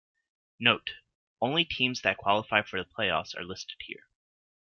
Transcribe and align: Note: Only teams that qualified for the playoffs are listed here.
Note: 0.59 0.95
Only 1.43 1.63
teams 1.63 2.01
that 2.01 2.17
qualified 2.17 2.67
for 2.67 2.83
the 2.83 2.89
playoffs 2.89 3.37
are 3.37 3.43
listed 3.45 3.77
here. 3.85 4.07